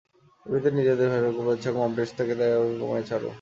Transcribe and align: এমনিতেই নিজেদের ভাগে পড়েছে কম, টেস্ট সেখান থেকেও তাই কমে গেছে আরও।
এমনিতেই 0.45 0.73
নিজেদের 0.77 1.07
ভাগে 1.13 1.31
পড়েছে 1.37 1.69
কম, 1.75 1.89
টেস্ট 1.97 2.13
সেখান 2.13 2.27
থেকেও 2.29 2.37
তাই 2.39 2.79
কমে 2.81 2.95
গেছে 2.97 3.13
আরও। 3.17 3.29